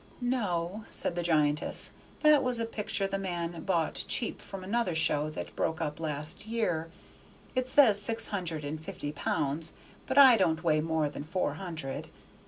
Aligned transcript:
"No," 0.19 0.83
said 0.87 1.13
the 1.13 1.21
giantess, 1.21 1.91
"that 2.23 2.41
was 2.41 2.59
a 2.59 2.65
picture 2.65 3.05
the 3.05 3.19
man 3.19 3.61
bought 3.61 4.03
cheap 4.07 4.41
from 4.41 4.63
another 4.63 4.95
show 4.95 5.29
that 5.29 5.55
broke 5.55 5.79
up 5.79 5.99
last 5.99 6.47
year. 6.47 6.89
It 7.53 7.67
says 7.67 8.01
six 8.01 8.29
hundred 8.29 8.63
and 8.63 8.81
fifty 8.81 9.11
pounds, 9.11 9.73
but 10.07 10.17
I 10.17 10.37
don't 10.37 10.63
weigh 10.63 10.81
more 10.81 11.07
than 11.07 11.23
four 11.23 11.53
hundred. 11.53 12.07